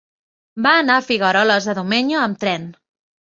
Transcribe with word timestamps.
Va 0.65 0.71
anar 0.77 0.95
a 1.01 1.03
Figueroles 1.09 1.69
de 1.71 1.77
Domenyo 1.81 2.19
amb 2.23 2.43
tren. 2.45 2.67